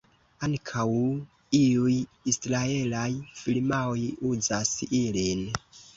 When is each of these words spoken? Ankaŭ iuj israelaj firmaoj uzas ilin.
Ankaŭ 0.45 0.85
iuj 1.59 1.93
israelaj 2.33 3.07
firmaoj 3.43 4.01
uzas 4.35 4.73
ilin. 5.03 5.45